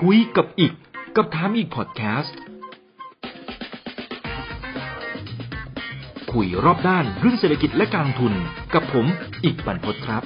[0.00, 0.72] คุยกับอีก
[1.16, 2.36] กับถามอีกพอดแคสต์
[6.32, 8.32] คุยรอบด้านเรื่องเศรษฐกิจและการทุน
[8.74, 9.06] กับผม
[9.44, 10.22] อีกบรรพตครับ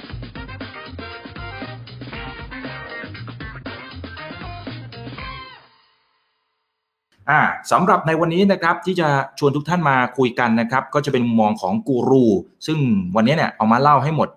[7.29, 7.41] อ่า
[7.71, 9.07] สำหรับในวันนี้นะครับที่จะ
[9.39, 12.25] ชวนทุกท่านมาคุยกันนะครับ ก็จะเป็นมุมมองของกูรู
[12.67, 12.77] ซึ่ง
[13.15, 14.29] วันนี้เนี่ยเอามาเล่าให้หมด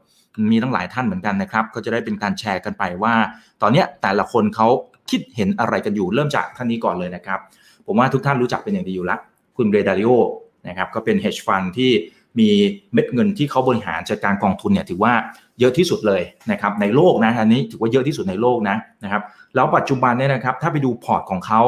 [0.53, 3.15] มีทั้งหลายท่านเหมือนกันนะครับ ก็จะได้เป็นการแชร์กันไปว่า
[3.63, 4.69] ตอนนี้แต่ละคนเขา
[5.11, 7.39] คิดเห็นอะไรกันอยู่ เริ่มจากท่านนี้ก่อนเลยนะครับ
[7.87, 9.19] ผมว่าทุกท่านรู้จักเป็นอย่างดีอยู่แล้ว
[9.57, 10.11] คุณเรย์ ดาลิโอ
[10.69, 11.91] นะครับก็เป็น hedge fund ที่
[12.39, 12.49] มี
[12.93, 15.13] เม็ดเงินที่เขาบริหารจัดการกองทุนเนี่ยถือว่า
[15.61, 19.23] เยอะที่สุดเลยนะครับในโลกนะอันนี้ถือว่าเยอะที่สุดในโลกนะนะครับ
[19.55, 21.63] แล้วปัจจุบันเนี่ยนะครับถ้าไปดูพอร์ตของเขา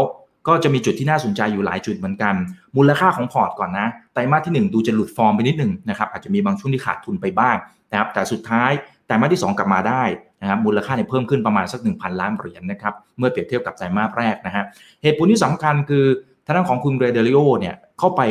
[0.48, 2.34] ก็จะมีจุดที่น่าสนใจอยู่หลายจุดเหมือนกัน
[2.76, 7.56] มูลค่าของพอร์ตก่อนนะไตรมาสที่ 1 ดูจะหลุดฟอร์มไปนิดหนึ่งนะครับอาจจะมีบางช่วงที่ขาดทุนไปบ้าง
[7.90, 8.70] นะครับแต่สุดท้าย
[9.06, 10.02] ไตรมาสที่ 2 กลับมาได้
[10.42, 14.64] นะครับมูลค่าเนี่ยเพิ่มขึ้นประมาณสัก 1,000 ล้านเหรียญนะครับเมื่อเปรียบเทียบกับไตรมาสแรกนะฮะ
[15.02, 16.04] เหตุผลที่สำคัญคือ
[16.46, 18.22] ทางด้านของคุณเรเดลิโอเนี่ยเข้าไป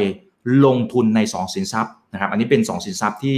[0.65, 3.37] ลงทุนใน 2 สินทรัพย์นะครับอันนี้เป็น 2 สินทรัพย์ที่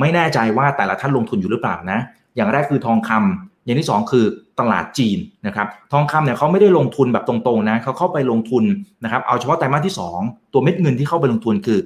[0.00, 2.00] ไม่แน่ใจว่าแต่ละท่านลงทุนอยู่หรือเปล่านะ
[2.36, 4.24] อย่างแรกคือทองคำอย่างที่ 2 คือ
[4.60, 8.64] ตลาดจีนนะครับทองคำเนี่ยเขาไม่ได้ลงทุนแบบตรงๆนะเขาเข้าไปลงทุน
[9.04, 11.78] นะครับเอาเฉพาะไตรมาสที่ 2 ตัวเม็ดเงินที่เข้าไปลงทุนคือ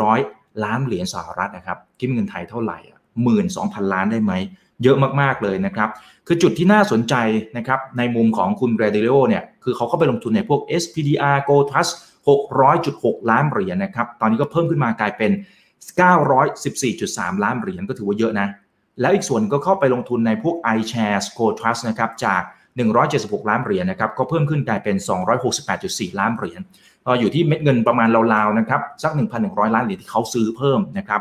[0.00, 2.78] 400 ล้านเหรียญสหรัฐนะครับคิดเป็นเงินไทยเท่าไหร่
[3.22, 4.32] หมื่นสองพันล้านได้ไหม
[4.82, 5.88] เยอะมากๆเลยนะครับ
[6.26, 7.14] คือจุดที่น่าสนใจ
[7.56, 11.92] นะครับในมุมของคุณเรเดโอเนี่ยคือเขาเข้าไปลงทุนในพวก SPDR Gold Trust
[12.60, 15.30] 600.6 ล้านเหรียญนะครับ ตอนนี้ก็เพิ่มขึ้นมากลายเป็น
[16.56, 18.48] 914.3 ล้านเหรียญก็ถือว่าเยอะนะ
[19.00, 22.42] แล้วอีกส่วนก็เข้าไปลงทุนในพวก iShares Gold Trust นะครับจาก
[22.96, 24.96] 176 ล้านเหรียญนะครับ ก็เพิ่มขึ้นกลายเป็น
[25.58, 26.60] 268.4 ล้านเหรียญ
[27.06, 31.20] ก็อยู่ที่เม็ดเงินประมาณราวๆนะครับสัก 1,100 ล้านเหรียญที่เขาซื้อเพิ่มนะครับ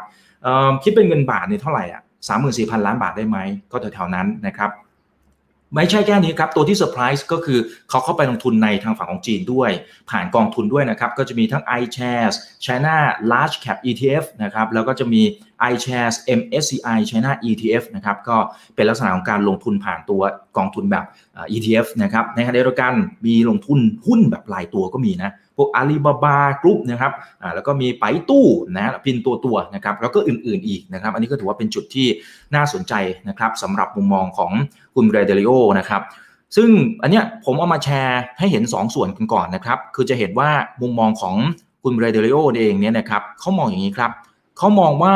[0.83, 3.37] คิดเป็นเงินบาทเนี่ยเท่าไหร่อะสามหมื่นสี่พันล้านบาทได้ไหม
[3.71, 4.71] ก็แถวๆนั้นนะครับ
[5.75, 7.59] ไม่ใช่แค่นี้ครับ ตัวที่เซอร์ไพรส์ก็คือ
[7.89, 9.71] เขาเข้าไปลงทุนในทางฝั่งของจีนด้วย
[10.09, 12.35] ผ่านกองทุนด้วยนะครับ ก็จะมีทั้ง iShares
[12.65, 12.95] China
[13.31, 15.21] Large Cap ETF นะครับ แล้วก็จะมี
[15.71, 18.37] iShares MSCI China ETF นะครับก็
[18.75, 20.21] เป็นลักษณะของการลงทุนผ่านตัว
[20.57, 21.05] กองทุนแบบ
[21.55, 22.93] ETF นะครับในขณะเดียวกัน
[23.25, 27.13] มีลงทุนหุ้นแบบรายตัวก็มีนะพวกอาลีบาบากรุ๊ปนะครับ
[27.55, 32.07] แล้วก็มีไปตู้นะพินตัวตัวนะครับแล้วก็อื่นๆอีกนะครับ อันนี้ก็ถือว่าเป็นจุดที่
[32.55, 32.93] น่าสนใจ
[33.29, 34.51] นะครับสำหรับมุมมองของ
[34.95, 36.01] คุณเรเดลิโอนะครับ
[36.55, 36.69] ซึ่ง
[37.01, 40.49] อันเนี้ยผมเอามาแชร์ให้เห็น 2 ส่วนกันก่อนนะครับ คือจะเห็นว่า
[40.81, 41.35] มุมมองของ
[41.83, 44.11] คุณเรเดลิโอเองเนี่ยนะครับเขามองอย่างนี้ครับ
[44.57, 45.15] เขามองว่า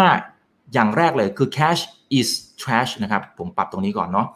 [0.73, 1.81] อย่างแรกเลยคือ cash
[2.19, 2.29] is
[2.61, 4.27] trash นะครับ ผมปรับตรงนี้ก่อนเนาะ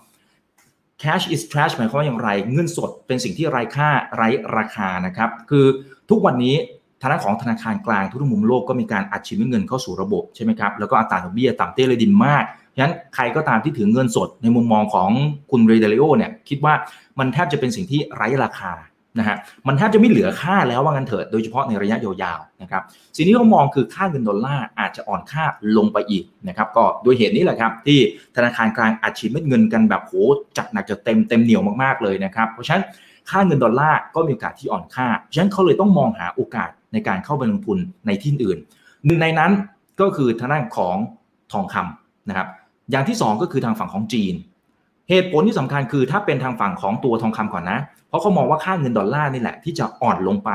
[1.04, 5.66] cash is trash หมายความว่าอย่างไร เงินสดเป็นสิ่งที่ไร้ค่าไร้ราคานะครับ คือ
[6.10, 6.56] ทุกวันนี้
[7.02, 12.44] ทางด้านของธนาคารกลางทุกมุมโลกก็มีการอัดฉีดเงินเข้าสู่ระบบใช่ไหมครับ แล้วก็อัตราดอกเบี้ยต่ำเตี้ยเลยดินมาก
[12.76, 15.10] ฉะนั้นใครก็ตามที่ถือเงินสดในมุมมองของ
[15.52, 16.74] คุณเรเดลิโอเนี่ยคิดว่า
[17.20, 18.72] มันแทบจะเป็นสิ่งที่ไร้ราคา
[19.20, 22.84] นะฮะมันแทบจะไม่เหลือค่าแล้วว่างันเถิดโดยเฉพาะในระยะยาวๆนะครับ
[23.16, 25.44] สิ่งที่เขามองคือค่าเงินดอลลาร์อาจจะอ่อนค่า
[25.78, 28.00] ลงไปอีกนะครับก็ด้วยเหตุนี้แหละครับที่
[28.36, 30.14] ธนาคารกลางอัดฉีดเม็ดเงินกันแบบโห
[30.58, 32.84] จัดหนักจัดเต็มเต็มเหนียวมากๆเลยนะครับเพราะฉะนั้น
[33.30, 38.60] ค่าเงินดอลลาร์ก็มีโอกาสที่อ่อนค่าฉะนั้นเขาเลยต้องมองหาโอกาสในการเข้าไปลงทุนในที่อื่น
[39.06, 39.52] หนึ่งในนั้น
[40.02, 40.98] ก็คือทางด้านของ
[41.52, 42.48] ทองคำนะครับ
[42.92, 44.34] อย่างที่ 2 ก็คือทางฝั่งของจีน
[45.10, 50.52] เหตุผลที่สำคัญคือถ้าเป็นทางฝั่งของตัวทองคำก่อนนะ เพราะเขามองว่าค่าเงินดอลลาร์นี่แหละที่จะอ่อนลงไป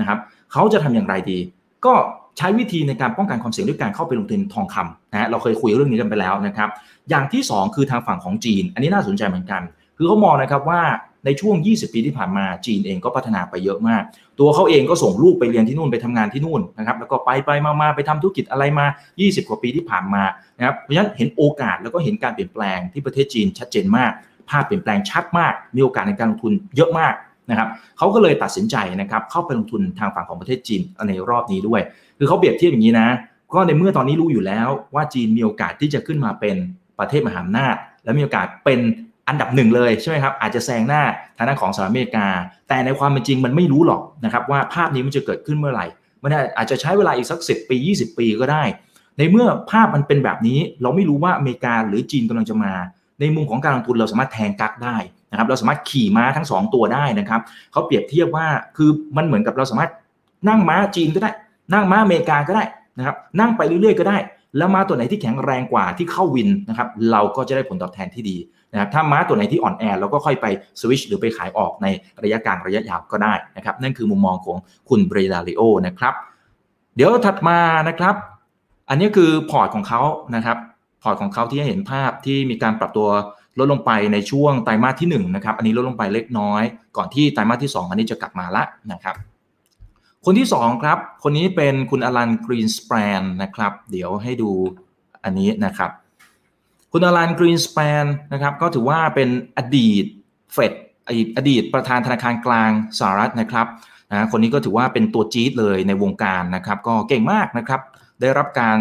[0.00, 0.18] นะครับ
[0.52, 1.38] เขาจะทำอย่างไรดี
[1.84, 1.92] ก็
[2.38, 6.68] ใช้วิธีในการป้องกันความเสี่ยงด้วยการเข้าไปลงทุนทองคำนะเราเคยคุยเรื่องนี้กันไปแล้วนะครับ
[7.10, 9.62] อย่างที่ 2 คือทางฝั่งของจีน อันนี้น่าสนใจเหมือนกัน
[9.96, 10.82] คือเขามองนะครับว่า
[11.24, 14.02] ในช่วง 20 ปีที่ผ่านมาจีนเองก็พัฒนาไปเยอะมาก
[14.40, 18.86] ตัวเขาเองก็ส่งลูกไปเรียนที่นู่นไปทำงานที่นู่นนะครับแล้วก็ไปไปมาๆไปทำธุรกิจอะไรมา
[19.18, 20.22] 20 กว่าปีที่ผ่านมา
[20.58, 24.12] นะครับเพราะฉะนั้นเห็นโอกาสแล้วก็เห็นการเปลี่ยนแปลงที่ประเทศจีนชัดเจนมาก
[24.50, 27.14] ภาพเปลี่ยนแปลงชัดมาก มีโอกาสในการลงทุนเยอะมาก
[27.50, 31.80] นะครับเขาก็เลยตัดสินใจนะครับเข้าไปลงทุนทางฝั่งของประเทศจีนในรอบนี้ด้วย
[32.18, 33.08] คือเขาเปรียบเทียบอย่างนี้นะ
[33.54, 36.56] ก็ในเมื่อตอนนี้รู้อยู่แล้วว่าจีนมีโอกาสที่จะขึ้นมาเป็น
[36.98, 38.80] ประเทศมหาอำนาจ และมีโอกาสเป็น
[39.30, 41.02] อันดับหนึ่งเลยใช่ไหมครับอาจจะแซงหน้า
[41.36, 42.26] ทางด้านของสหรัฐอเมริกา
[42.68, 45.86] แต่ในความเป็นจริงมันไม่รู้หรอกนะครับว่าภาพนี้มันจะเกิดขึ้นเมื่อไหร่
[46.22, 48.62] มันอาจจะใช้เวลาอีกสักสิปี 20 ปีก็ได้
[49.18, 52.72] ในเมื่อภาพมันเป็นแบบนี้ เราไม่รู้ว่าอเมริกาหรือจีนกำลังจะมา
[53.20, 54.96] ในมุมของการลงทุนเราสามารถแทงกักได้
[55.30, 57.40] นะครับเราสามารถขี่ม้าทั้ง 2 ตัวได้นะครับ
[57.72, 58.46] เขาเปรียบเทียบว่า
[58.76, 59.90] คือมันเหมือนกับเราสามารถ
[60.48, 61.30] นั่งม้าจีนก็ได้
[61.74, 62.64] นั่งม้าอเมริกาก็ได้
[62.98, 64.16] นะครับนั่งไปเรื่อยๆก็ได้
[64.56, 68.36] แล้วม้าตัวไหนที่แข็งแรงกว่าที่เข้าวินนะครับเราก็จะได้ผลตอบแทนที่ดี
[68.72, 70.46] นะครับถ้าม้าตัวไหนที่อ่อนแอเราก็ค่อยไป
[70.80, 71.86] สวิชหรือไปขายออกใน
[72.22, 74.56] ระยะกลางระยะยาวก็ได้นะครับนั่นคือมุมมองของ
[74.88, 76.14] คุณเบรดาริโอนะครับ
[76.96, 77.58] เดี๋ยวถัดมา
[77.88, 78.14] นะครับ
[78.88, 80.02] อันนี้คือพอร์ตของเขา
[80.34, 80.58] นะครับ
[81.02, 83.08] พอร์ตของเขาที่เห็นภาพที่มีการปรับตัว
[83.58, 86.62] ลดลงไปในช่วงไตรมาสที่1นะครับอันนี้ลดลงไปเล็กน้อย
[86.96, 89.14] ก่อนที่ไตรมาสที่ 2 อันนี้จะกลับมาละนะครับ
[90.24, 94.50] คนที่2ครับ คนนี้เป็นคุณอลันกรีนสแปนนะครับ เดี๋ยวให้ดู
[95.24, 95.90] อันนี้นะครับ
[96.92, 99.28] คุณอลันกรีนสแปนนะครับ ก็ถือว่าเป็น
[99.58, 100.04] อดีต
[100.52, 100.72] เฟด
[101.36, 103.66] อดีตประธานธนาคารกลางสหรัฐนะครับ
[104.10, 107.80] นะคนนี้ก็ถือว่าเป็นตัวจี๊ดเลยในวงการนะครับ ก็เก่งมากนะครับ
[108.20, 108.78] ได้รับการ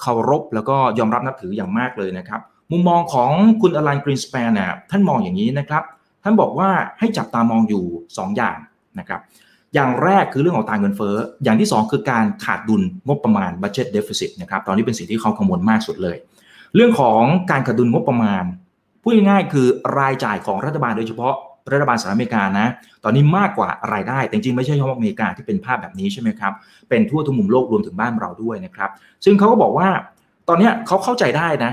[0.00, 2.40] เคารพแล้วก็ยอมรับนับถืออย่างมากเลยนะครับ
[2.72, 3.30] มุมมองของ
[3.62, 5.82] คุณอลันกรีนสแปนเนี่ยท่านมองอย่างนี้นะครับ
[6.22, 6.68] ท่านบอกว่า
[6.98, 8.56] ให้จับตามองอยู่ 2 อย่าง
[8.98, 9.20] นะครับ
[9.74, 16.16] อย่างแรกคือเรื่องของตาเงินเฟ้อ อย่างที่ 2 คือการขาดดุลงบประมาณ budget deficit นะครับ ตอนนี้เป็นสิ่งที่เขากังวลมากสุดเลย
[16.74, 18.44] เรื่องของการขาดดุลงบประมาณ
[19.02, 19.66] พูดง่ายๆคือ
[19.98, 21.34] รายจ่ายของรัฐบาลโดยเฉพาะ
[21.72, 22.66] รัฐบาลสหรัฐอเมริกานะ
[23.04, 26.52] ตอนนี้มากกว่ารายได้ แต่จริงไม่ใช่เฉพาะอเมริกาที่เป็นภาพแบบนี้ใช่ไหมครับ
[26.88, 28.90] เป็นทั่วทุกมุมโลกรวมถึงบ้านเราด้วยนะครับ
[29.24, 29.88] ซึ่งเขาก็บอกว่า
[30.48, 31.72] ตอนนี้เขาเข้าใจได้นะ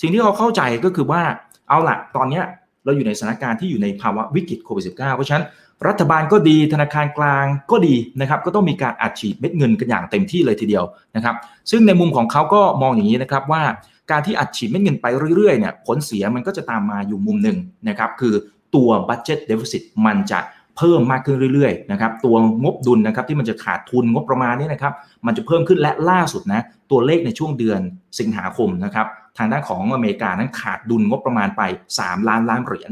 [0.00, 1.22] สิ่งที่เขาเข้าใจก็คือว่า
[1.68, 2.42] เอาละตอนนี้
[2.84, 5.44] เราอยู่ในสถานการณ์ที่อยู่ในภาวะวิกฤตโควิด -19 เพราะฉะนั้น
[5.88, 10.84] รัฐบาลก็ดีธนาคารกลางก็ดีนะครับก็ต้องมีการอัดฉีดเม็ดเงินกันอย่างเต็มที่เลยทีเดียว
[11.16, 11.34] นะครับ
[11.70, 13.62] ซึ่งในมุมของเขาก็มองอย่างนี้นะครับว่า
[14.10, 15.06] การที่อัดฉีดเม็ดเงินไป
[15.36, 17.58] เรื่อยๆเนี่ยผลเสียมันก็จะตามมาอยู่มุมหนึ่ง
[17.88, 18.34] นะครับคือ
[18.74, 20.40] ตัว budget deficit มันจะ
[20.76, 24.94] เพิ่มมากขึ้นเรื่อยๆนะครับตัวงบดุลนะครับที่มันจะขาดทุนงบประมาณนี้นะครับ
[25.26, 27.80] มันจะเพิ่มขึ้นและล่าสุดนะตัวเลขในช่วงเดือน
[28.18, 29.06] สิงหาคมนะครับ
[29.38, 31.62] ทางด้านของอเมริกานั้นขาดดุลงบประมาณไป
[31.96, 32.90] 3 ล้านล้านเหรียญ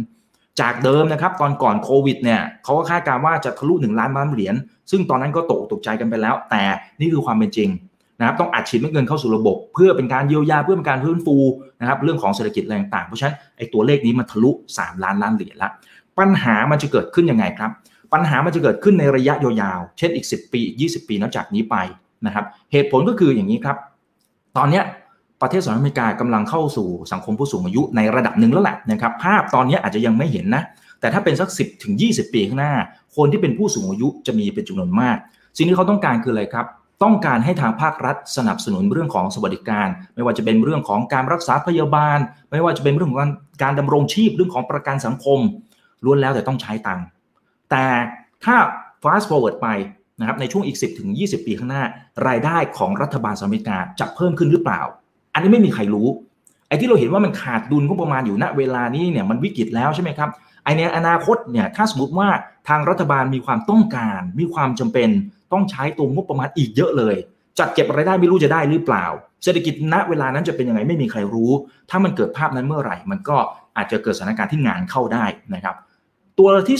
[0.60, 4.54] จากเดิมนะครับตอนก่อนโควิดเนี่ยเขาก็คาดการณ์ว่าจะทะลุ1ล้านล้านเหรียญ
[4.90, 6.62] ซึ่งตอนนั้นก็ตกตกใจกันไปแล้ว แต่
[7.00, 7.68] นี่คือความเป็นจริง
[8.18, 11.36] นะครับต้องอัดฉีดเงินเข้าสู่ระบบ เพื่อเป็นการเยียวยาเพื่อเป็นการฟื้นฟู
[11.80, 15.70] นะครับเรื่องของเศรษฐกิจอะไรต่างๆเพราะฉะนั้นไอ้ตัวเลขนี้มันทะลุ 3 ล้านล้านเหรียญละ
[16.18, 17.70] ปัญหามันจะเกิดขึ้นยังไงครับ
[18.12, 21.76] ปัญหามันจะเกิดขึ้นในระยะยาวๆเช่นอีก 10 ปีอีก20 ปีนับจากนี้ไป
[22.26, 23.76] นะครับเหตุผลก็คืออย่างนี้ครับ
[24.56, 24.84] ตอนเนี้ย
[25.42, 30.62] ประเทศสหรัฐอเมริกากำลังเข้าสู่สังคมผู้สูงอายุในระดับหนึ่งแล้วแหละนะครับ ภาพตอนนี้อาจจะยังไม่เห็นนะ
[31.00, 32.74] แต่ถ้าเป็นสัก 10ถึง20 ปีข้างหน้า
[33.16, 35.16] คนที่เป็นผู้สูงอายุจะมีเป็นจำนวนมาก
[35.56, 36.66] สิ่งที่เขาต้องการคืออะไรครับ
[37.02, 42.18] ต้องการให้ทางภาครัฐสนับสนุนเรื่องของสวัสดิการ ไม่ว่าจะเป็นเรื่องของการรักษาพยาบาล
[42.50, 43.20] ไม่ว่าจะเป็นเรื่องของ
[43.62, 45.40] การดำรงชีพเรื่องของประกันสังคม
[46.04, 47.04] ล้วนแล้วแต่ต้องใช้ตังค์
[47.70, 47.86] แต่
[48.44, 48.56] ถ้า
[49.02, 49.68] fast forward ไป
[50.20, 51.84] นะครับในช่วงอีก 10ถึง20 ปีข้างหน้า
[52.28, 54.82] รายได้ของรัฐบาลสหรัฐอเมริกาจะเพิ่มขึ้นหรือเปล่า
[55.34, 56.08] อันนี้ไม่มีใครรู้
[56.68, 60.30] ไอ้ที่เราเห็นว่ามันขาดดุลก็ประมาณอยู่ณเวลานี้เนี่ยมันวิกฤตแล้วใช่ไหมครับ
[60.64, 62.28] ไอในอนาคตเนี่ยถ้าสมมติว่า
[62.68, 65.08] ทางรัฐบาลมีความต้องการ มีความจำเป็น
[65.52, 67.16] ต้องใช้ตัวงบประมาณอีกเยอะเลย
[67.58, 69.06] จัดเก็บรายได้ไม่รู้จะได้หรือเปล่า
[69.42, 71.50] เศรษฐกิจณเวลานั้นจะเป็นยังไงไม่มีใครรู้
[71.90, 73.36] ถ้ามันเกิดภาพนั้นเมื่อไหร่ มันก็
[73.76, 75.74] อาจจะเกิดสถานการณ์ที่งานเข้าได้นะครับ
[76.38, 76.78] ตัวที่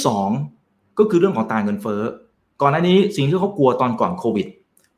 [0.49, 2.03] 2 ก็คือเรื่องของตาเงินเฟ้อ
[2.61, 4.47] ก่อนหน้านี้สิ่งที่เขากลัวตอนก่อนโควิด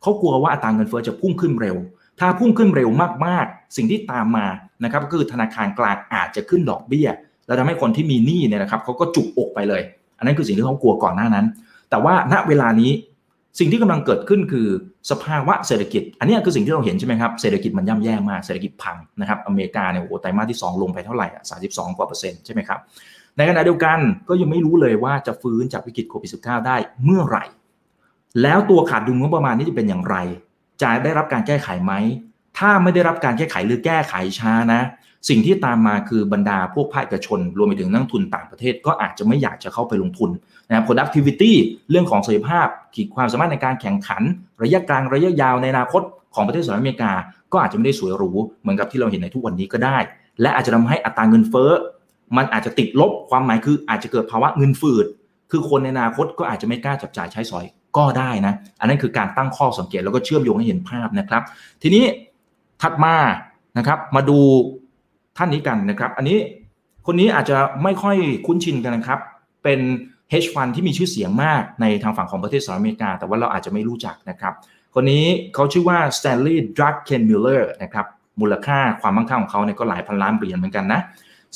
[0.02, 1.76] เขากลัวว่าอัตราเงินเฟ้อจะพุ่งขึ้นเร็ว
[2.18, 2.90] ถ้าพุ่งขึ้นเร็ว
[3.26, 4.46] มากๆ สิ่งที่ตามมา
[4.84, 7.08] นะครับก็คือธนาคารกลางอาจจะขึ้นดอกเบี้ย
[7.46, 9.82] แล้วทำให้คนที่มีหนี้เนี่ยนะครับเขาก็จุกอกไปเลย
[10.18, 11.46] อันนั้นคือสิ่งที่เขากลัวก่อนหน้านั้น
[11.90, 12.92] แต่ว่าณเวลานี้
[13.58, 14.68] สิ่งที่กำลังเกิดขึ้นคือ
[15.10, 22.78] สภาวะเศรษฐกิจ อันนี้คือสิ่งที่เราเห็นใช่ไหมครับ เศรษฐกิจมันย่ำแย่มาก เศรษฐกิจพังนะครับ อเมริกาเนี่ยโอ้ไตรมาสที่ 2 ลงไปเท่าไหร่อะ32กว่าเปอร์เซ็นต์ใช่ไหมครับ
[23.36, 23.98] ในขณะเดียวกัน
[24.28, 27.44] ก็ยังไม่รู้เลยว่าจะฟื้นจากวิกฤตโควิด -19 ได้เมื่อไหร่
[28.42, 30.16] แล้วตัวขาดดุลงบประมาณนี้จะเป็นอย่างไร
[30.82, 31.92] จะได้รับการแก้ไขไหม
[32.58, 34.82] ถ้าไม่ได้รับการแก้ไขหรือแก้ไขช้านะ
[35.28, 40.30] สิ่งที่ตามมาคือบรรดาพวกภาคเอกชน รวมไปถึงนักทุนต่างประเทศ ก็อาจจะไม่อยากจะเข้าไปลงทุน
[40.68, 41.52] นะ productivity
[41.90, 44.22] เรื่องของศักยภาพ ขีดความสามารถในการแข่งขัน
[44.62, 46.02] ระยะกลางระยะยาวในอนาคต
[46.34, 47.12] ของประเทศสหรัฐอเมริกา
[47.52, 49.96] ก็อาจจะไม่ได้สวยหรูเหมือนกับที่เราเห็นในทุกวันนี้ก็ได้
[50.40, 51.70] และอาจจะทำให้อัตราเงินเฟ้อ
[52.36, 55.06] มันอาจจะติดลบความหมายคืออาจจะเกิดภาวะเงินฝืด
[55.50, 57.64] คือคนในอนาคตก็อาจจะไม่กล้าจับจ่ายใช้สอย
[57.96, 61.42] ก็ได้นะ อันนั้นคือการตั้งข้อสังเกตแล้วก็เชื่อมโยงให้เห็นภาพนะครับ
[61.82, 62.04] ทีนี้
[62.82, 63.14] ถัดมา
[63.78, 64.38] นะครับมาดู
[65.36, 66.38] ท่านนี้กันนะครับ อันนี้
[67.06, 69.20] คนนี้อาจจะไม่ค่อยคุ้นชินกันนะครับ
[69.64, 69.80] เป็น
[70.32, 74.54] hedge fund ที่มีชื่อเสียงมากในทางฝั่งของประเทศสหรัฐอเมริกา แต่ว่าเราอาจจะไม่รู้จักนะครับ
[74.94, 75.24] คนนี้
[75.54, 78.06] เขาชื่อว่า Stanley Druckenmiller นะครับ
[78.40, 81.00] มูลค่าความมั่งคั่งของเขาเนี่ยก็หลายพันล้านเหรียญเหมือนกันนะ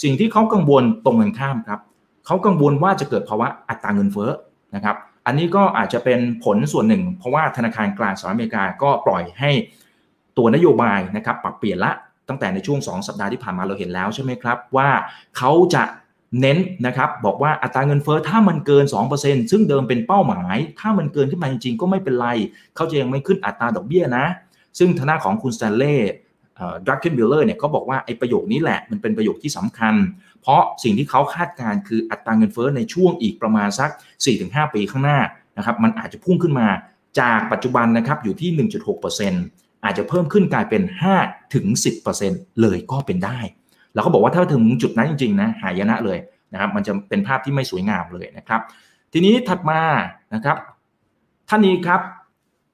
[0.02, 1.80] สิ่งที่เขากังวลตรงกันข้ามครับ
[2.26, 4.30] เขากังวลว่าจะเกิดภาวะอัตราเงินเฟ้อ
[4.75, 9.50] นะครับ อันนี้ก็อาจจะเป็นผลส่วนหนึ่ง เพราะว่าธนาคารกลางสหรัฐอเมริกาก็ปล่อยให้
[10.38, 11.92] ตัวนโยบายนะครับปรับเปลี่ยนละ
[12.28, 14.88] ตั้งแต่ในช่วง 2 สัปดาห์ที่ผ่านมาเราเห็นแล้วใช่ไหมครับ ว่า
[15.36, 15.84] เขาจะ
[16.40, 18.84] เน้นนะครับบอกว่าอัตราเงินเฟ้อถ้ามันเกิน
[19.18, 22.28] 2%ซึ่งเดิมเป็นเป้าหมาย ถ้ามันเกินขึ้นมาจริงๆ ก็ไม่เป็นไร
[22.76, 24.26] เขาจะยังไม่ขึ้นอัตราดอกเบี้ยนะ
[24.78, 25.97] ซึ่งทางด้านของคุณสแตนลีย์
[26.87, 29.94] ดรักเคนมิลเลอร์เนี่ยเขาบอกว่าไอ้ประโยคนี้แหละมันเป็นประโยคที่สำคัญ
[30.42, 33.90] เพราะสิ่งที่เขาคาดการคืออัตราเงินเฟ้อในช่วงอีกประมาณสัก
[34.32, 35.18] 4-5 ปีข้างหน้า
[35.56, 36.68] นะครับมันอาจจะพุ่งขึ้นมา
[37.20, 38.50] จากปัจจุบันนะครับอยู่ที่
[38.90, 39.35] 1.6%น
[39.85, 40.82] อาจจะเพิ่มขึ้นกลายเป็น
[41.18, 41.66] 5ถึง
[42.14, 43.38] 10%เลยก็เป็นได้
[43.94, 46.18] แล้วก็บอกว่าถ้าถึงจุดนั้นจริงๆนะหายนะเลย
[46.52, 48.61] นะครับมันจะเป็นภาพที่ไม่สวยงามเลยนะครับ
[49.12, 49.80] ทีนี้ถัดมา
[50.35, 50.56] นะครับ
[51.49, 52.00] ท่านนี้ครับ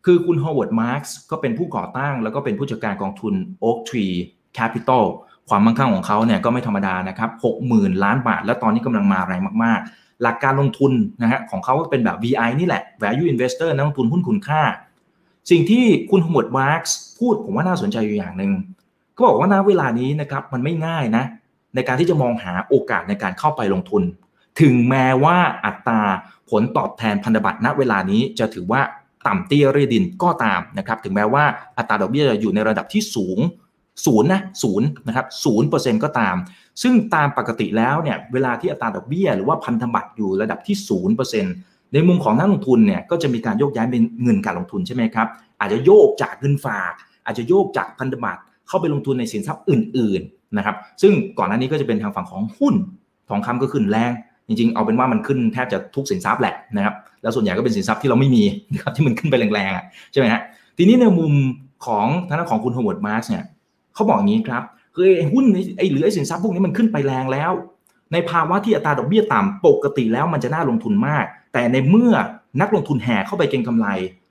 [0.05, 4.15] คือคุณ Howard Marks ก็เป็นผู้ก่อตั้ง แล้วก็เป็นผู้จัดการกองทุน Oak Tree
[4.59, 5.05] Capital
[5.49, 7.31] ความมั่งคั่งของเขาเนี่ยก็ไม่ธรรมดานะครับ
[7.67, 14.63] 60,000ล้านบาท แล้วตอนนี้กำลังมาแรงมากๆ หลักการลงทุนนะฮะของเขาก็เป็นแบบ VI นี่แหละ Value Investor นักลงทุนหุ้นคุณค่า
[15.51, 18.53] สิ่งที่คุณ Howard Marks พูดผมว่าน่าสนใจอยู่อย่างหนึ่ง
[19.17, 21.25] ก็บอกว่าณเวลานี้นะครับมันไม่ง่ายนะ
[21.75, 24.03] ในการที่จะมองหาโอกาสในการเข้าไปลงทุน
[24.61, 26.01] ถึงแม้ว่าอัตรา
[26.51, 28.81] ผลตอบแทนพันธบัตรณเวลานี้จะถือว่า
[29.27, 31.45] ต่ำเตี้ยเรียดินก็ตามนะครับถึงแม้ว่า
[31.79, 33.39] อัตราดอกเบี้ยจะอยู่ในระดับที่สูง
[34.05, 36.37] ศูนย์นะศูนย์นะครับศูนย์เปอร์เซ็นต์ก็ตาม
[36.83, 41.55] ซึ่งตามปกติแล้วเนี่ยเวลาที่อัตราดอกเบี้ย หรือว่าพันธบัตรอยู่ระดับที่ศูนย์เปอร์เซ็นต์
[41.93, 45.29] ในมุมของนักลงทุนเนี่ยก็จะมีการโยกย้ายเป็นเงินการลงทุนใช่ไหมครับ
[45.61, 46.93] อาจจะโยกจากเงินฝาก
[47.25, 52.75] อาจจะโยกจากพันธบัตรเข้าไปลงทุนในสินทรัพย์อื่นๆนะครับซึ่งก่อนหน้านี้ก็จะเป็นทางฝั่งของหุ้น
[53.29, 54.13] ทองคำก็ขึ้นแรง
[54.49, 60.41] จริงๆ เอาเป็นว่ามันขึ้นแทบจะทุกสินทรัพย์แหละนะครับ แล้วส่วนใหญ่ก็เป็นสินทรัพย์ที่เราไม่มีนะครับที่มันขึ้นไปแรงๆใช่ไหมฮะ
[60.79, 61.33] ทีนี้ในมุม
[61.87, 63.45] ของทางด้านของคุณโฮเวิร์ดมาร์กส์เนี่ย
[63.97, 64.63] เขาบอกอย่างนี้ครับ
[64.97, 65.45] คือหุ้น
[65.77, 67.53] ไอ้หรือไอ้สินทรัพย์พวกนี้มันขึ้นไปแรงแล้ว
[68.13, 72.13] ในภาวะที่อัตราดอกเบี้ยต่ำปกติแล้วมันจะน่าลงทุนมาก แต่ในเมื่อ
[72.61, 73.89] นักลงทุนแห่เข้าไปเก็งกำไร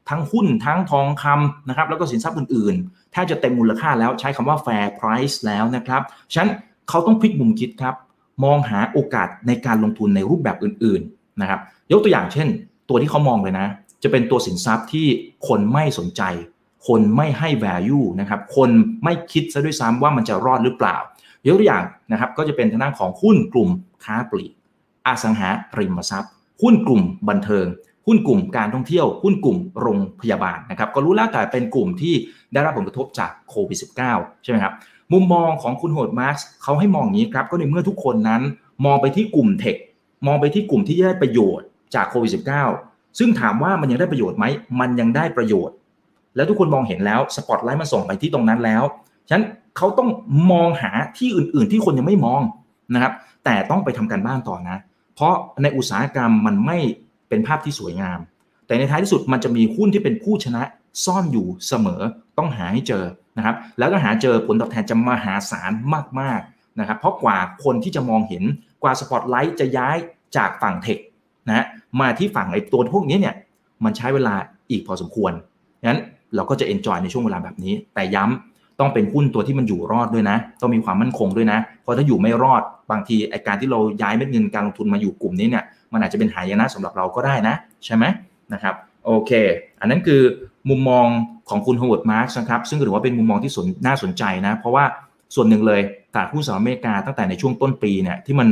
[0.10, 6.52] ทั้งหุ้นทั้งทองคำนะครับแล้วก็สินทรัพย์อื่นๆแทบจะเต็มมูลค่าแล้วใช้คำว่า fair price แล้วนะครับฉะนั้น
[6.90, 7.96] เขาต้องพลิกมุมคิดครับ
[8.44, 11.60] มองหาโอกาสในการลงทุนในรูปแบบอื่นๆนะครับ
[11.92, 12.48] ยกตัวอย่างเช่น
[12.90, 13.68] ตัวที่เขามองเลยนะ
[14.04, 15.08] จะเป็นตัวสินทรัพย์ที่
[15.48, 16.22] คนไม่สนใจ
[16.88, 18.70] คนไม่ให้ value นะครับ คน
[19.04, 20.98] ไม่คิดซะด้วยซ้ำว่ามันจะรอดหรือเปล่า
[21.46, 23.70] ยกตัวอย่างนะครับก็จะเป็นทางด้านของหุ้นกลุ่ม
[24.04, 24.52] ค้าปลีก
[25.08, 27.66] อสังหาริมทรัพย์ หุ้นกลุ่มบันเทิง
[28.08, 32.14] หุ้นกลุ่มการท่องเที่ยว หุ้นกลุ่มโรงพยาบาลนะครับ ก็รู้แล้วแต่เป็นกลุ่มที่
[32.54, 34.74] ได้รับผลกระทบจากโควิด -19 ใช่ไหมครับ
[35.14, 38.42] มุมมองของคุณโฮดมาร์กเขาให้มองอย่างนี้ครับ ก็ในเมื่อทุกคนนั้น
[38.86, 39.78] มองไปที่กลุ่ม tech
[40.28, 41.66] มองไปที่กลุ่มที่ได้ประโยชน์
[41.96, 42.32] จากโควิด
[42.74, 44.46] -19 ซึ่งถามว่ามันยังได้ประโยชน์ไหม
[44.80, 45.76] มันยังได้ประโยชน์
[46.36, 48.84] แล้วทุกคนมองเห็นแล้วสปอตไลท์มันส่องไปที่ตรงนั้นแล้ว
[49.28, 49.46] ฉะนั้น
[49.78, 50.10] เขาต้อง
[50.52, 52.42] มองหาที่อื่น ๆ ที่คนยังไม่มอง
[52.94, 53.14] นะครับ
[53.46, 54.78] แต่ต้องไปทำการบ้านต่อนะ
[55.16, 56.78] เพราะในอุตสาหกรรมมันไม่
[57.30, 58.20] เป็นภาพที่สวยงาม
[58.68, 60.62] แต่ในท้ายที่สุดมันจะมีหุ้นที่เป็นผู้ชนะ
[61.06, 62.02] ซ่อนอยู่เสมอ
[62.38, 63.04] ต้องหาให้เจอ
[63.38, 65.72] นะครับ แล้วก็หาเจอผลตอบแทนจะมหาศาล
[66.20, 68.44] มากๆนะครับ เพราะกว่าคนที่จะมองเห็น
[68.84, 69.98] กว่าสปอตไลท์จะย้าย
[70.38, 70.98] จากฝั่งเทค
[71.48, 71.66] นะ
[72.00, 73.36] มาที่ฝั่งไอ้ตัวพวกนี้เนี่ย
[73.84, 74.36] มันใช้เวลา
[74.70, 75.32] อีกพอสมควร
[75.88, 76.00] งั้น
[76.36, 82.62] เราก็จะเอนจอยในช่วงเวลาแบบนี้ แต่ย้ำต้องเป็นหุ้นตัวที่มันอยู่รอดด้วยนะ ต้องมีความมั่นคงด้วยนะ เพราะถ้าอยู่ไม่รอด
[82.92, 85.64] บางทีไอการที่เราย้ายเม็ดเงินการลงทุนมาอยู่กลุ่มนี้เนี่ย
[85.94, 88.06] มันอาจจะเป็นหายนะสำหรับเราก็ได้นะ ใช่ไหม
[88.54, 88.76] นะครับ
[89.06, 89.32] โอเค
[89.80, 90.22] อันนั้นคือ
[90.70, 91.06] มุมมอง
[91.50, 93.52] ของคุณ Howard Marks นะครับซึ่งถือว่าเป็นมุมมองที่
[93.86, 94.84] น่าสนใจนะ เพราะว่า
[95.36, 95.82] ส่วนหนึ่งเลย
[96.14, 98.48] ตลาดหุ้นสหรัฐอเมริกาตั้งแต่ในช่วงต้นปีเนี่ยที่มัน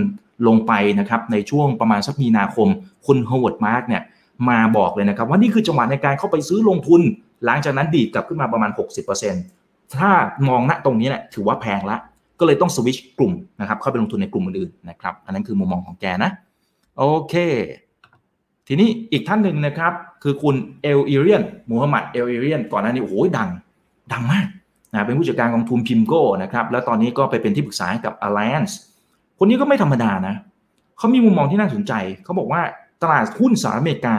[0.47, 2.67] ลงไปนะครับในช่วงประมาณสักมีนาคม
[3.05, 4.03] คุณ Howard Marks เนี่ย
[4.49, 7.01] มาบอกเลยนะครับว่านี่คือจังหวะในการเข้าไปซื้อลงทุน
[7.45, 8.71] หลังจากนั้นดีดกลับขึ้นมาประมาณ
[9.33, 10.11] 60%ถ้า
[10.49, 11.97] มองณตรงนี้เนี่ยถือว่าแพงละ
[12.39, 16.31] ก็เลยต้องสวิชกลุ่มนะครับเข้าไปลงทุนในกลุ่มอื่นๆนะครับ อันนั้นคือมุมมองของแกนะ
[16.97, 17.33] โอเค
[18.67, 23.49] ทีนี้อีกท่านหนึ่งนะครับ คือคุณเอลอิเรียนมูฮัมหมัดเอลอิเรียนก่อนหน้านี้โอ้โหดัง
[24.13, 24.47] ดังมาก
[24.93, 28.73] นะเป็นผู้จัดการกองทุนพิมโก้นะครับแล้วตอนนี้ก็ไปเป็นที่ปรึกษาให้กับ Alliance
[29.39, 30.35] คนนี้ก็ไม่ธรรมดานะ
[30.97, 32.61] เขามีมุมมองที่น่าสนใจเขาบอกว่า
[33.01, 34.17] ตลาดหุ้นสหรัฐอเมริกา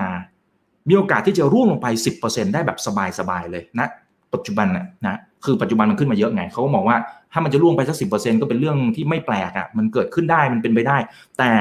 [0.89, 1.87] มีโอกาสที่จะร่วงลงไป
[2.21, 2.79] 10%ได้แบบ
[3.19, 3.89] สบายๆเลยนะ
[4.35, 6.97] ปัจจุบันนะนะคือปัจจุบันมันขึ้นมาเยอะไงเขาก็มองว่า
[7.33, 8.05] ถ้ามันจะร่วงไปสักสิบ
[8.41, 10.97] ก็เป็นเรื่องที่ไม่แปลกอะ่ะมันเกิดขึ้นได้มันเป็นไปได้
[11.39, 11.53] แต่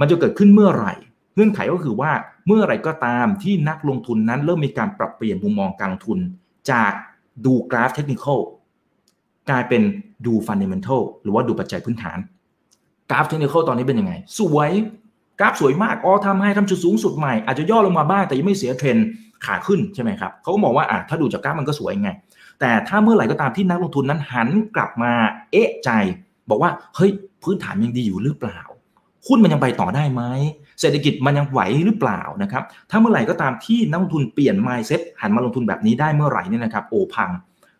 [0.00, 0.94] มันจะเกิดขึ้นเมื่อไหร่
[1.34, 2.10] เงื่อนไขก็คือว่า
[2.46, 6.18] เมื่อไรก็ตามที่นักลงทุนนั้นเริ่มมีการปรับเปลี่ยนมุมมองการลงทุน
[6.70, 6.92] จาก
[7.44, 8.24] ดูกราฟเทคนิค
[9.50, 9.82] กลายเป็น
[10.26, 12.18] ดู fundamental หรือว่าดูปัจจัยพื้นฐาน
[13.10, 14.70] กราฟเทคนิคตอนนี้เป็นยังไง สวย
[15.40, 18.96] กราฟสวยมากอ๋อทำให้ทำจุดสูงสุดใหม่อาจจะย่อลงมาบ้างแต่ยังไม่เสียเทรน
[19.44, 22.10] ขาขึ้นใช่ไหมครับเขาก็มองว่าอะถ้าดูจากกราฟมันก็สวยไง
[22.60, 25.12] แต่ถ้าเมื่อไหร่ก็ตามที่นักลงทุนนั้นหันกลับมา
[25.52, 25.90] เอะใจ
[26.50, 27.10] บอกว่าเฮ้ย
[27.42, 28.60] พื้นฐานยังดีอยู่หรือเปล่า
[29.26, 30.22] หุ้นมันยังไปต่อได้ไหม
[30.80, 37.30] เศรษฐกิจมันยังไหวหรือเปล่านะครับถ้าเมื่อไหร่ก็ตามที่นักลงทุนเปลี่ยน mindset หันมาลงทุนแบบนี้ได้เมื่อไหร่เนี่ยนะครับโอพัง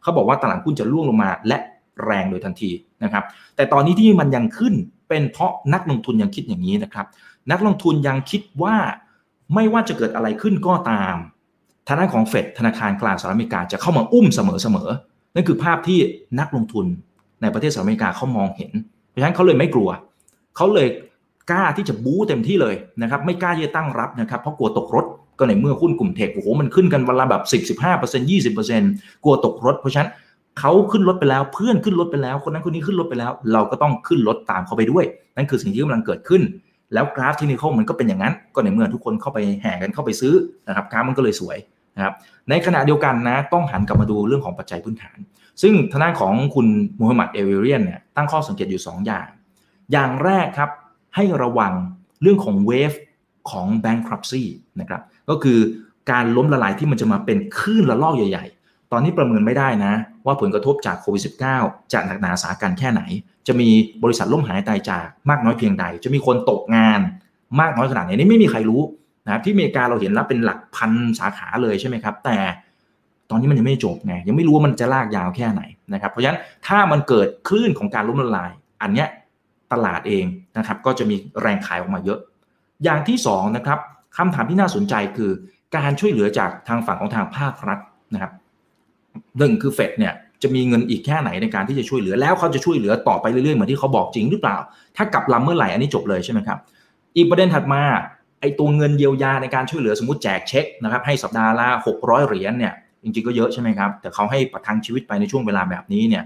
[0.03, 1.59] เขาบอกว่าตลาดหุ้นจะร่วงลงมาและ
[2.05, 2.71] แรงโดยทันที
[3.05, 3.25] นะครับ
[3.57, 4.75] แต่ตอนนี้ที่มันยังขึ้น
[5.09, 7.07] เป็นเพราะนักลงทุนยังคิดอย่างนี้นะครับ
[7.51, 8.77] นักลงทุนยังคิดว่า
[9.55, 11.17] ไม่ว่าจะเกิดอะไรขึ้นก็ตาม
[11.87, 14.41] ทางด้านของเฟดธนาคารกลางสหรัฐอเมริกาจะเข้ามาอุ้มเส
[14.75, 15.99] มอๆนั่นคือภาพที่
[16.41, 16.87] นักลงทุน
[17.43, 18.73] ในประเทศสหรัฐอเมริกาเขามองเห็น
[19.09, 19.89] เพราะฉะนั้นเขาเลยไม่กลัว
[20.57, 20.89] เขาเลย
[21.51, 25.07] กล้าที่จะบู๊เต็มที่เลยนะครับ ไม่กล้าที่จะตั้งรับนะครับ เพราะกลัวตกรถ
[25.39, 27.73] ก็ในเมื่อหุ้นกลุ่มเทคโอ้โหมันขึ้นกันวันละแบบ 10 15
[28.31, 30.11] 20 กลัวตกรถ เพราะฉะนั้น
[30.59, 35.05] เขาขึ้นรถไปแล้วเพื่อนขึ้นรถไปแล้ว คนนั้นคนนี้ขึ้นรถไปแล้ว เราก็ต้องขึ้นรถตามเขาไปด้วย
[35.37, 36.43] นั่นคือสิ่งที่กำลังเกิดขึ้น
[36.95, 40.35] แล้วกราฟเทคนิคมันก็เป็นอย่างนั้น ก็ในเมื่อทุกคนเข้าไปแห่กันเข้าไปซื้อ
[40.69, 41.59] นะครับกราฟมันก็เลยสวย
[41.97, 42.15] นะครับ
[42.49, 45.19] ในขณะเดียวกันนะต้องหันกลับมาดูเรื่องของปัจจัยพื้นฐาน
[45.63, 46.67] ซึ่งทางด้านของคุณ
[47.01, 49.29] มูฮัมหมัดเอเวเรียนเนี่ยตั้งข้อสังเกตอยู่ 2 อย่าง
[49.93, 50.71] อย่างแรกครับ
[51.15, 51.73] ให้ระวัง
[52.23, 52.93] เรื่องของเวฟ
[53.51, 54.45] ของ bankruptcy
[54.81, 55.59] นะครับก็คือ
[56.11, 58.47] การล้มละลายที่มันจะมาเป็นคลื่นระลอกใหญ่
[58.93, 59.93] ตอนนี้ประเมินไม่ได้นะ
[60.27, 61.23] ว่าผลกระทบจากโควิด
[61.57, 63.03] -19 จะหนักหนาสากันแค่ไหน
[63.47, 63.69] จะมี
[64.03, 67.01] บริษัทล่มหายตายจากมากน้อยเพียงใด จะมีคนตกงาน
[67.61, 68.83] มากน้อยขนาดไหนนี่ไม่มีใครรู้
[69.27, 72.37] นะที่อเมริกาเราเห็นแล้วเป็นหลักพันสาขาเลยใช่ไหมครับ แต่
[73.31, 78.51] ตอนนี้มันยังไม่จบไงยังไม่รู้ว่ามันจะลากยาวแค่ไหนนะครับ เพราะฉะนั้นถ้ามันเกิดคลื่นของการล้มละลาย
[78.83, 79.09] อันเนี้ย
[79.73, 80.25] ตลาดเอง
[80.59, 82.19] นะครับ ก็จะมีแรงขายออกมาเยอะ
[82.85, 83.79] อย่างที่2นะครับ
[84.17, 85.31] คำถามที่น่าสนใจคือ
[85.77, 87.79] การช่วยเหลือจากทางฝั่งของทางภาครัฐ
[88.15, 88.33] นะครับ
[89.39, 94.57] หนึ่งคือเฟดเนี่ยจะมีเงินอีกแค่ไหนในการที่จะช่วยเหลือแล้วเขาจะช่วยเหลือต่อไปเรื่อยๆเหมือนที่เขาบอกจริงหรือเปล่า
[94.97, 96.59] ถ้ากลับลำเมื่อไหร่อันนี้จบเลยใช่ไหมครับ
[97.17, 97.83] อีกประเด็นถัดมา
[98.41, 106.25] ไอ้ตัวเงินเยียวยาในการช่วยเหลือสมมติแจกเช็คนะครับให้สัปดาห์ละ600 เหรียญเนี่ยจริงๆก็เยอะใช่ไหมครับแต่เขาให้ประทังชีวิตไปในช่วงเวลาแบบนี้เนี่ย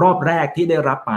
[0.00, 1.14] รอบแรกที่ได้รับไป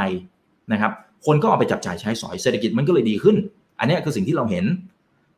[0.71, 0.91] นะครับ
[1.25, 3.35] คนก็เอาไปจับจ่ายใช้สอยเศรษฐกิจมันก็เลยดีขึ้น
[3.79, 4.65] อันนี้คือสิ่งที่เราเห็น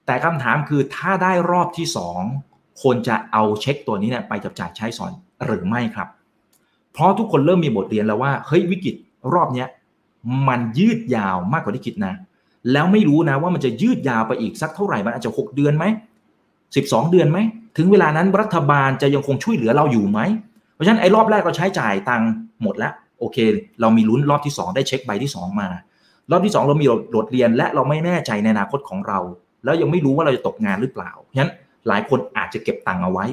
[0.05, 1.87] แต่คำถามคือถ้าได้รอบที่
[2.33, 5.11] 2 คนจะเอาเช็คตัวนี้เนี่ยไปจับจ่ายใช้สอย
[5.47, 6.07] หรือไม่ครับ
[6.93, 8.95] เพราะทุกคนเริ่มมีบทเรียนแล้วว่าเฮ้ยวิกฤต
[9.33, 9.67] รอบเนี้ย
[10.47, 12.13] มันยืดยาวมากกว่าที่คิดนะ
[12.71, 15.85] แล้วไม่รู้นะว่ามันจะยืดยาวไปอีกสักเท่าไหร่ มันอาจจะ 6 เดือนไหม
[16.49, 17.37] 12 เดือนไหม
[17.77, 20.19] ถึงเวลานั้นรัฐบาลจะยังคงช่วยเหลือเราอยู่ไหม
[20.73, 22.29] เพราะฉะนั้นไอ้รอบแรกเราใช้จ่ายตังค์
[22.63, 23.37] หมดแล้วโอเค
[23.81, 25.69] เรามีลุ้นรอบที่ 2 ได้เช็คใบที่ 2 มา
[26.31, 26.85] รอบที่ 2 เรามี
[27.15, 29.19] บทเรียนและเราไม่แน่ใจในอนาคตของเรา
[29.63, 31.51] แล้วยังไม่รู้ว่าเราจะตกงานหรือเปล่า เพราะฉะนั้น
[31.87, 33.25] หลายคนอาจจะเก็บตังค์เอาไว้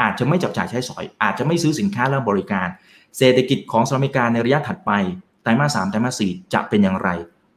[0.00, 2.68] อาจจะไม่จับจ่ายใช้สอย อาจจะไม่ซื้อสินค้าและบริการ
[3.16, 4.90] เศรษฐกิจของสหรัฐอเมริกาในระยะถัดไป
[5.42, 7.08] ไตรมาสสามไตรมาสสี่จะเป็นอย่างไร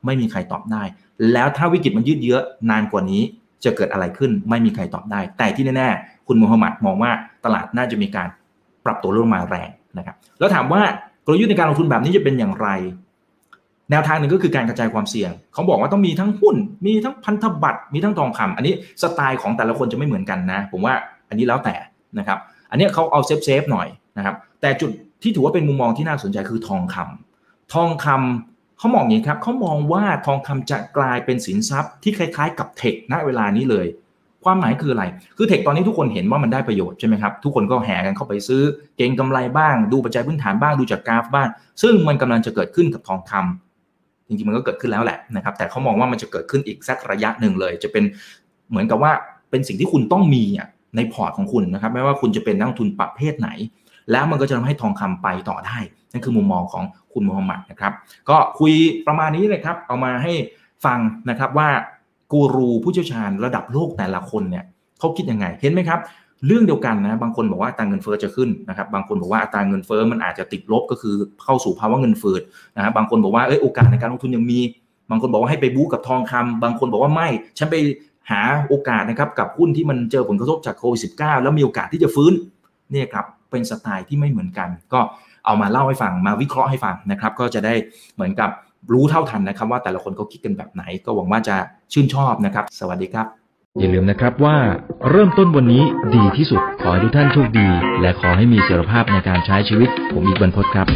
[0.06, 0.84] ไม่มีใครตอบได้
[1.34, 2.38] แล้วถ้าวิกฤตมันยืดเยื้อ
[2.70, 3.22] นานกว่านี้
[3.64, 7.12] จะเกิดอะไรขึ้น ไม่มีใครตอบได้ แต่ที่แน่ๆคุณมูฮัมหมัดมองว่า
[7.46, 8.28] ตลาดน่าจะมีการ
[8.86, 10.82] ปรับตัวลงมาแรงนะครับแล้วถามว่า
[11.26, 12.68] กลยุทธ์ในการลงทุนแบบนี้จะเป็นอย่างไร
[13.92, 20.94] แนวทางหนึ่งก็คือการกระจายความเสี่ยง เขาบอกว่าต้องมีทั้งหุ้น มีทั้งพันธบัตรมีทั้งทองคำอันนี้สไตล์ของแต่ละคนจะไม่เหมือนกันนะ ผมว่า
[21.30, 21.76] อันนี้แล้วแต่
[22.18, 24.92] นะครับอันนี้เขาเอา safe safe หน่อยนะครับแต่จุด
[25.22, 33.88] ที่ถือว่าเป็นมุมมองที่น่าสนใจคือทองคำทองคำเขามองอย่างนี้ครับเขามองว่าทองคำจะกลายเป็นสินทรัพย์ที่คล้ายๆ กับ tech ณเวลานี้เลย
[34.44, 35.04] ความหมายคืออะไร
[35.38, 38.62] คือเทคตอนนี้ทุกคนเห็นว่ามันได้ประโยชน์ใช่ไหมครับ ทุกคนก็แห่กันเข้าไปซื้อ
[38.98, 41.48] เก็งกำไรบ้าง ดูปัจจัยพื้นฐานบ้าง ดูจากกราฟบ้าง
[41.82, 48.04] ซึ่งมันกำลังจะเกิดขึ้นกับทองคำจริงๆมันก็เกิดขึ้นแล้วแหละนะครับ แต่เขามองว่ามันจะเกิดขึ้นอีกสักระยะหนึ่งเลย จะเป็น
[48.70, 49.12] เหมือนกับว่า
[49.50, 50.44] เป็นสิ่งที่คุณต้องมี
[50.96, 53.50] ในพอร์ตของคุณนะครับ ไม่ว่าคุณจะเป็นนักทุนประเภทไหน
[54.12, 55.78] แล้วมันก็จะทำให้ทองคำไปต่อได้
[56.12, 57.94] นั่นคือมุมมองของคุณมูฮัมหมัดนะครับ
[58.30, 58.74] ก็คุย
[59.08, 60.34] ประมาณนี้เลยครับ เอามาให้
[60.86, 61.00] ฟัง
[61.30, 61.70] นะครับว่า
[62.32, 64.66] กูรูผู้เชี่ยวชาญระดับโลกแต่ละคนเนี่ย
[65.00, 66.00] เขาคิดยังไง เห็นไหมครับ
[66.48, 72.38] เรื่องเดียวกันนะ บางคนบอกว่าอัตราเงินเฟ้อจะขึ้นนะครับ บางคนบอกว่าอัตราเงินเฟ้อมันอาจจะติดลบก็คือเข้าสู่ภาวะเงินเฟ้อ
[72.76, 74.60] นะฮะบางคนบอกว่าเอ้ยโอกาสในการลงทุนยังมี
[75.10, 77.76] บางคนบอกว่าให้ไปบู๊กับทองคำบางคนบอกว่าไม่ ฉันไป
[78.32, 82.34] หาโอกาสนะครับกับหุ้นที่มันเจอผลกระทบจากโควิด -19 แล้วมีโอกาสที่จะฟื้น
[82.92, 85.00] เนี่ยครับเป็นสไตล์ที่ไม่เหมือนกัน ก็
[85.46, 87.74] เอามาเล่าให้ฟังมาวิเคราะห์ให้ฟังนะครับก็จะได้
[88.16, 88.50] เหมือนกับ
[88.94, 91.56] รู้เท่าทันนะครับ ว่าแต่ละคนเขาคิดกันแบบไหน ก็หวังว่าจะ
[91.94, 93.28] ชื่นชอบนะครับ สวัสดีครับ
[93.80, 94.56] อย่าลืมนะครับว่า
[95.10, 95.84] เริ่มต้นวันนี้
[96.16, 97.68] ดีที่สุด ขอให้ทุกท่านโชคดี
[98.02, 100.88] และขอให้มีเสรีภาพในการใช้ชีวิต ผมอีกบรรพตครับ